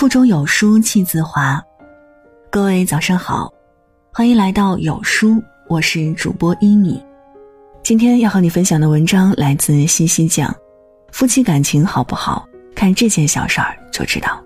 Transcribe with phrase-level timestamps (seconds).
[0.00, 1.62] 腹中有书气自华。
[2.50, 3.52] 各位早上好，
[4.10, 5.36] 欢迎来到有书，
[5.68, 7.04] 我是主播一米。
[7.82, 10.50] 今天要和你分享的文章来自西西酱，
[11.12, 14.42] 夫妻感情好不好，看这件小事儿就知道。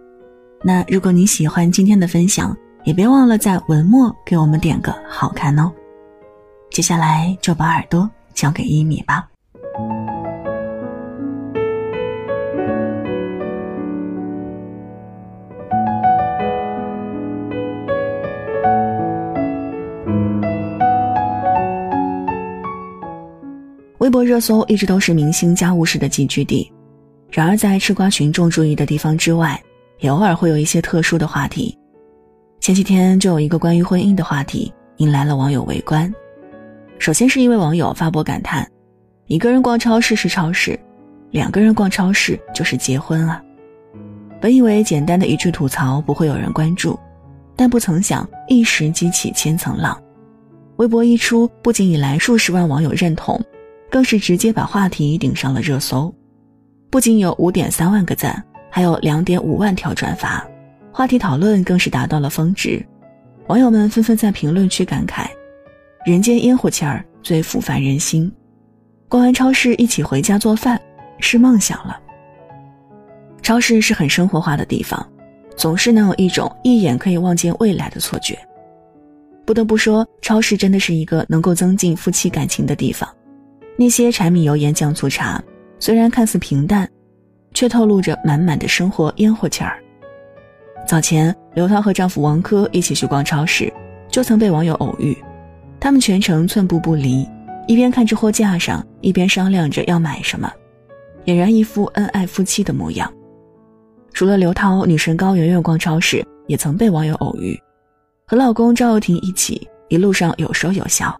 [0.60, 2.52] 那如果你喜欢今天的分享，
[2.82, 5.70] 也别忘了在文末给我们点个好看哦。
[6.68, 9.28] 接下来就把耳朵交给一米吧。
[24.04, 26.70] 微博热搜一直都是明星家务事的集聚地，
[27.30, 29.58] 然而在吃瓜群众注意的地方之外，
[30.00, 31.74] 也偶尔会有一些特殊的话题。
[32.60, 36.12] 前几天就有一个关于婚姻的话题引来了网友围观。
[36.98, 38.70] 首先是一位网友发博感叹
[39.26, 40.78] ：“一个人逛超市是超市，
[41.30, 43.42] 两个人逛超市就是结婚啊！”
[44.38, 47.00] 本以为简单的一句吐槽不会有人关注，
[47.56, 49.98] 但不曾想一时激起千层浪。
[50.76, 53.42] 微博一出，不仅引来数十万网友认同，
[53.94, 56.12] 更是直接把话题顶上了热搜。
[56.90, 60.44] 不仅有五点三万个赞，还有两点五万条转发，
[60.90, 62.84] 话题讨论更是达到了峰值。
[63.46, 65.28] 网友们纷纷在评论区感慨。
[66.04, 68.28] 人间烟火气儿最抚凡人心，
[69.08, 70.76] 逛完超市一起回家做饭
[71.20, 71.96] 是梦想了。
[73.42, 75.08] 超市是很生活化的地方，
[75.56, 78.36] 总是能有一种一眼可以望见未来的错觉。
[79.46, 83.08] 不得不说，超市真的是一个能够增进夫妻感情的地方。
[83.76, 85.42] 那些柴米油盐酱醋茶，
[85.80, 86.88] 虽然看似平淡，
[87.52, 89.82] 却透露着满满的生活烟火气儿。
[90.86, 93.72] 早前，刘涛和丈夫王珂一起去逛超市，
[94.08, 95.16] 就曾被网友偶遇。
[95.80, 97.28] 他们全程寸步不离，
[97.66, 100.50] 一边看着货架上，一边商量着要买什么，
[101.24, 103.12] 俨然一副恩爱夫妻的模样。
[104.12, 107.60] 除了刘涛，女神高圆圆逛超市也曾被网友偶遇，
[108.26, 111.14] 和老公赵又廷一起，一路上有说有笑，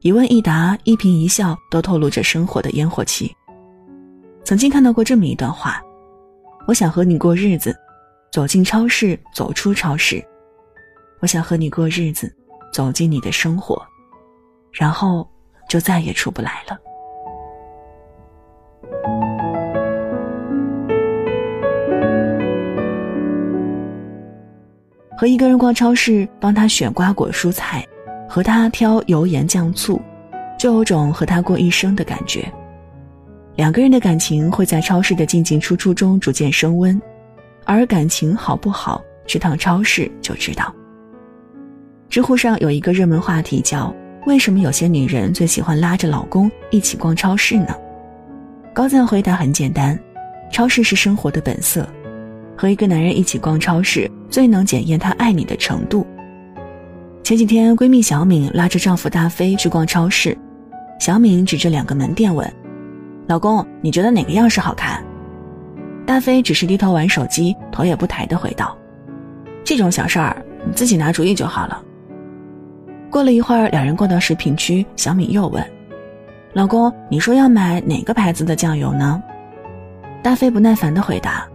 [0.00, 3.34] 一问一答，一颦一笑都透露着生活的烟火气。
[4.44, 5.82] 曾经看到过这么一段话：
[6.68, 7.76] 我想和你过日子，
[8.30, 10.24] 走进超市，走出超市。
[11.18, 12.32] 我想和你过日子，
[12.72, 13.76] 走进你的生活。
[14.72, 15.28] 然后
[15.68, 16.78] 就再也出不来了。
[25.16, 27.84] 和一个人逛超市，帮他选瓜果蔬菜，
[28.28, 30.00] 和他挑油盐酱醋，
[30.58, 32.46] 就有种和他过一生的感觉。
[33.56, 37.00] 两个人的感情会在超市的进进出出中逐渐升温，
[37.64, 40.72] 而感情好不好，去趟超市就知道。
[42.08, 43.94] 知乎上有一个热门话题叫。
[44.26, 47.74] 为什么有些女人最喜欢拉着老公一起逛超市呢？
[48.74, 49.98] 高赞回答很简单：
[50.52, 51.88] 超市是生活的本色，
[52.54, 56.06] 和一个男人一起逛超市，最能检验他爱你的程度。
[57.28, 60.34] 前几天，闺蜜小敏拉着丈夫大飞去逛超市，
[60.98, 62.50] 小敏指着两个门店问
[63.28, 65.04] ：“老公，你觉得哪个样式好看？”
[66.08, 68.74] 大飞只是低头玩手机，头也不抬的回道
[69.62, 71.82] ：“这种小事儿，你自己拿主意就好了。”
[73.12, 75.62] 过了一会儿，两人逛到食品区，小敏又问
[76.54, 79.22] ：“老公，你说要买哪个牌子的酱油呢？”
[80.24, 81.46] 大飞不耐烦地回答：“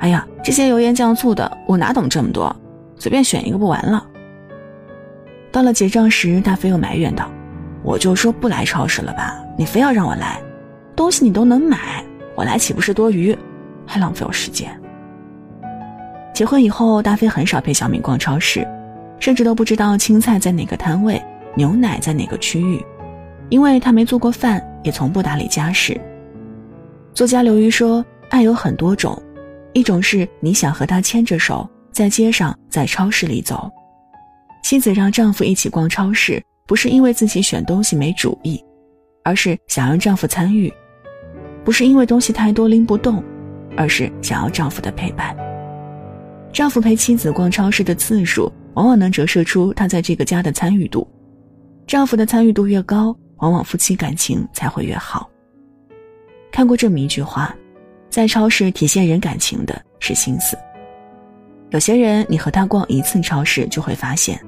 [0.00, 2.56] 哎呀，这些油盐酱醋的，我哪懂这么多？
[2.96, 4.02] 随便选一个不完了。”
[5.54, 7.30] 到了结账时，大飞又埋怨道
[7.84, 10.42] ：“我就说不来超市了吧，你非要让我来，
[10.96, 12.04] 东西你都能买，
[12.34, 13.38] 我来岂不是多余？
[13.86, 14.68] 还浪费我时间。”
[16.34, 18.66] 结婚以后，大飞很少陪小敏逛超市。
[19.20, 21.22] 甚至都不知道青菜在哪个摊位，
[21.54, 22.84] 牛奶在哪个区域，
[23.48, 25.98] 因为他没做过饭，也从不打理家事。
[27.14, 29.16] 作家刘瑜说：“爱有很多种，
[29.72, 33.70] 一种是你想和他牵着手，在街上，在超市里走。
[34.64, 38.58] 妻子让丈夫一起逛超市，不是因为自己选东西没主意，
[39.22, 40.72] 而是想让丈夫参与；
[41.62, 43.22] 不是因为东西太多拎不动，
[43.76, 45.36] 而是想要丈夫的陪伴。
[46.50, 51.06] 丈夫陪妻子逛超市的次数。”往往能折射出他在这个家的参与度，
[51.86, 55.30] 丈夫的参与度越高，往往夫妻感情才会越好。
[56.50, 57.54] 看过这么一句话，
[58.10, 60.58] 在超市体现人感情的是心思。
[61.70, 64.44] 有些人，你和他逛一次超市，就会发现，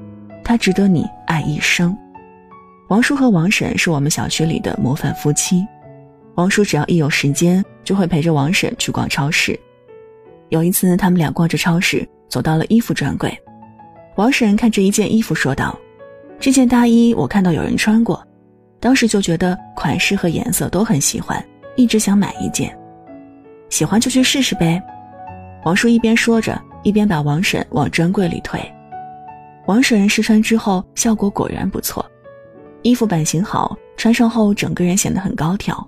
[0.47, 1.95] 他值得你爱一生。
[2.89, 5.67] 王叔和王婶是我们小区里的模范夫妻，
[6.37, 9.59] 王叔只要一有时间，就会陪着王婶去逛超市。
[10.51, 13.37] 有一次，他们俩逛着超市，走到了衣服专柜。
[14.15, 15.77] 王婶看着一件衣服说道
[16.39, 18.25] ：“这件大衣我看到有人穿过，
[18.79, 21.45] 当时就觉得款式和颜色都很喜欢，
[21.75, 22.73] 一直想买一件。
[23.69, 24.81] 喜欢就去试试呗。”
[25.67, 28.61] 王叔一边说着，一边把王婶往专柜里推。
[29.67, 32.05] 王婶试穿之后，效果果然不错，
[32.83, 35.85] 衣服版型好，穿上后整个人显得很高挑，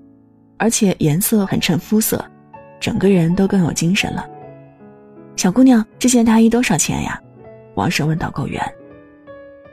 [0.57, 2.25] 而且颜色很衬肤色，
[2.81, 4.29] 整个人都更有精神了。
[5.37, 7.21] 小姑娘，这件大衣多少钱呀？
[7.77, 8.61] 王婶问导购员。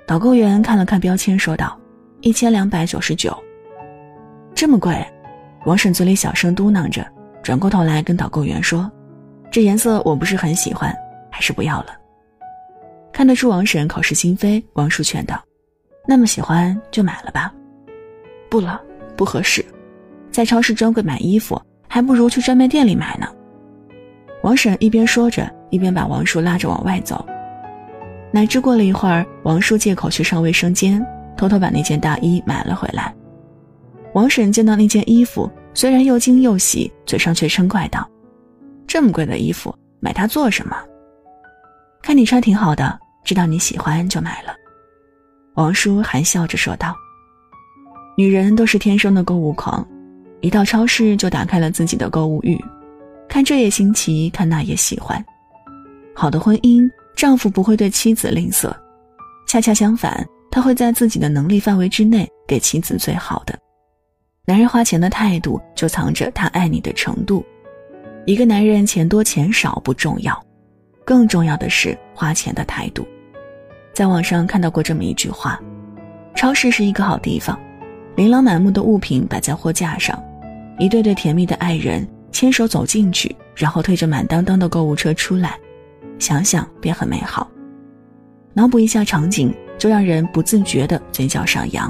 [0.05, 1.75] 导购员看了看标签，说道
[2.21, 3.35] ：“一千两百九十九。”
[4.53, 5.03] 这么贵？
[5.65, 7.03] 王婶嘴里小声嘟囔着，
[7.41, 8.89] 转过头来跟导购员说
[9.49, 10.95] ：“这颜色我不是很喜欢，
[11.31, 11.87] 还是不要了。”
[13.15, 15.41] 看得出王婶口是心非，王叔劝道
[16.05, 17.49] ：“那么喜欢就买了吧。
[18.51, 18.77] ”“不了，
[19.15, 19.63] 不合适，
[20.29, 23.25] 在超市专柜买衣服，还不如去专卖店里买呢。”
[24.43, 27.25] 王婶一边说着，一边把王叔拉着往外走。
[28.33, 31.01] 乃至过了一会儿，王叔借口去上卫生间，
[31.37, 33.15] 偷偷把那件大衣买了回来。
[34.13, 38.05] 王婶见到那件衣服，虽然又惊又喜，嘴上却嗔怪道
[38.85, 40.75] ：“这么贵的衣服，买它做什么？
[42.01, 44.55] 看你穿挺好的。”知道你喜欢就买了，
[45.55, 46.95] 王叔含笑着说道
[48.15, 49.85] ：“女人都是天生的购物狂，
[50.41, 52.55] 一到超市就打开了自己的购物欲，
[53.27, 55.25] 看这也新奇，看那也喜欢。
[56.13, 58.71] 好的婚姻，丈夫不会对妻子吝啬，
[59.47, 63.57] 恰恰相反，他会在自己的能力范围之内给妻子最好的。
[64.45, 67.43] 男人花钱的态度，就藏着他爱你的程度。
[68.27, 70.39] 一个男人钱多钱少不重要，
[71.03, 73.03] 更重要的是花钱的态度。”
[73.95, 75.57] 在网上看到过这么一句话：
[76.35, 77.57] 超市是一个好地方，
[78.17, 80.21] 琳琅满目的物品摆在货架上，
[80.77, 85.57] 一对对甜蜜的爱人牵手走进去，然后推着满当当的购物车出来，
[86.19, 87.49] 想想便很美好。
[88.53, 91.89] 脑补一下场景，就让人不自觉的嘴角上扬。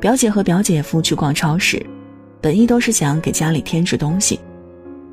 [0.00, 1.80] 表姐和表姐夫去逛超市，
[2.40, 4.40] 本意都是想给家里添置东西。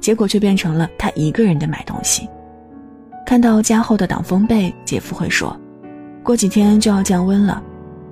[0.04, 2.28] 结果却变成了他一个人的买东西。
[3.26, 5.58] 看到加厚的挡风被，姐夫会说
[6.22, 7.64] ：“过几天就要降温了，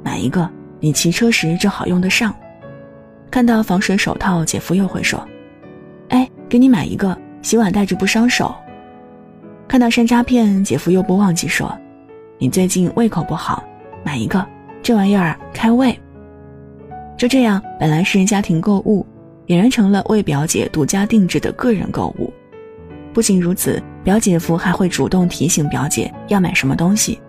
[0.02, 0.50] 买一个，
[0.80, 2.34] 你骑车时正好用得上。”
[3.30, 5.22] 看到防水手套，姐夫又会说
[6.08, 8.56] ：“哎，给你买一个，洗碗戴着不伤手。”
[9.68, 11.78] 看到山楂片，姐夫又不忘记说
[12.40, 13.62] ：“你最近胃口不好，
[14.02, 14.48] 买一个，
[14.82, 15.94] 这玩意儿开胃。”
[17.20, 19.06] 就这样，本来是家庭购物。
[19.52, 22.34] 俨然成了为表姐独家定制的个人购物。
[23.14, 27.20] 不仅如此，表姐夫还会主动提醒表姐要买什么东西。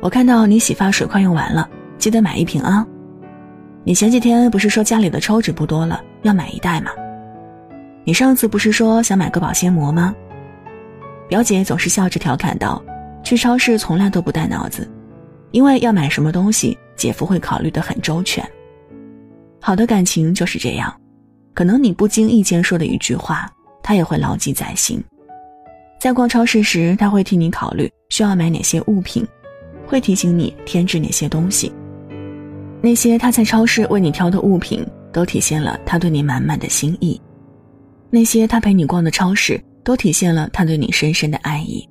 [0.00, 2.84] 我看到你洗发水快用完了，记得买一瓶啊。
[3.84, 6.90] 你前几天不是说家里的抽纸不多了，要买一袋吗？
[8.02, 10.12] 你上次不是说想买个保鲜膜吗？
[11.28, 12.82] 表姐总是笑着调侃道
[13.22, 14.90] ：“去超市从来都不带脑子，
[15.52, 18.44] 因为要买什么东西，姐夫会考虑得很周全。”
[19.62, 20.92] 好的感情就是这样。
[21.58, 23.52] 可能你不经意间说的一句话，
[23.82, 25.02] 他也会牢记在心。
[25.98, 29.26] 在逛超市时，他会替你考虑需要买哪些物品，
[29.84, 31.72] 会提醒你添置哪些东西。
[32.80, 37.20] 那些他在超市为你挑的物品，都体现了他对你满满的心意。
[38.08, 41.84] 那些他陪你逛的超市，都体现了他对你深深的爱意。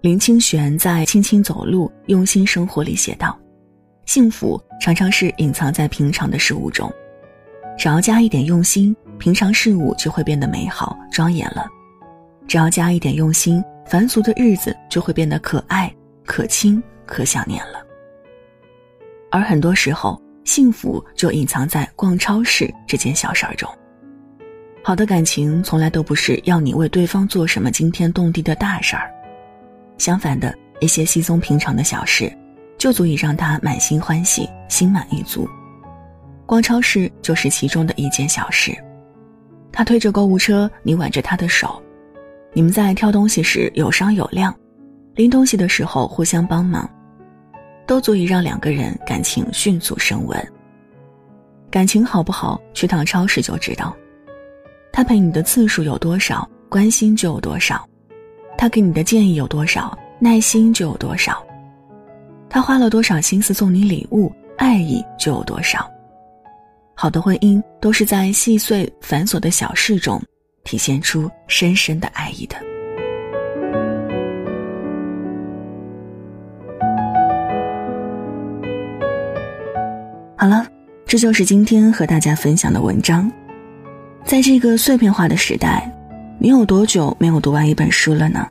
[0.00, 3.38] 林清玄在《轻轻走路，用心生活》里写道
[4.08, 6.90] ：“幸福常常是隐藏在平常的事物中。”
[7.76, 11.66] 只要加一点用心，平常事物就会变得美好庄严了；
[12.48, 17.84] 只要加一点用心，凡俗的日子就会变得可爱、可亲、可想念了。
[19.30, 23.68] 而很多时候，幸福就隐藏在逛超市这件小事儿中。
[24.82, 29.10] 好的感情从来都不是要你为对方做什么惊天动地的大事儿，
[29.98, 32.32] 相反的，一些稀松平常的小事，
[32.78, 35.46] 就足以让他满心欢喜、心满意足。
[36.46, 38.72] 逛超市就是其中的一件小事，
[39.72, 41.82] 他推着购物车，你挽着他的手，
[42.52, 44.54] 你们在挑东西时有商有量，
[45.16, 46.88] 拎东西的时候互相帮忙，
[47.84, 50.52] 都足以让两个人感情迅速升温。
[51.68, 53.94] 感情好不好，去趟超市就知道。
[54.92, 57.76] 他陪你的次数有多少，关心就有多少；
[58.56, 61.32] 他给你的建议有多少，耐心就有多少；
[62.48, 65.90] 他花了多少心思送你礼物，爱意就有多少。
[66.98, 70.18] 好的婚姻都是在细碎繁琐的小事中，
[70.64, 72.56] 体现出深深的爱意的。
[80.38, 80.66] 好了，
[81.04, 83.30] 这就是今天和大家分享的文章。
[84.24, 85.92] 在这个碎片化的时代，
[86.38, 88.48] 你有多久没有读完一本书了呢？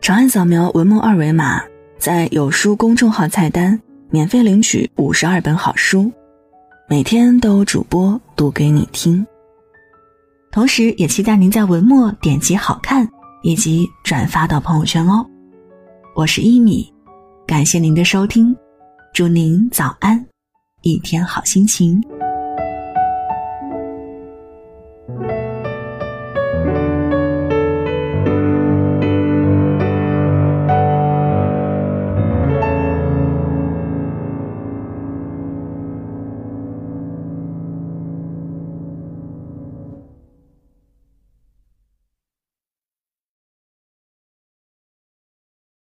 [0.00, 1.60] 长按扫描文末二维码，
[1.98, 3.76] 在有书公众号菜单
[4.08, 6.12] 免费领取五十二本好书。
[6.90, 9.24] 每天都有主播读给你听。
[10.50, 13.08] 同时，也期待您在文末点击“好看”
[13.44, 15.24] 以及转发到朋友圈哦。
[16.16, 16.92] 我是一米，
[17.46, 18.52] 感谢您的收听，
[19.14, 20.26] 祝您早安，
[20.82, 22.02] 一天好心情。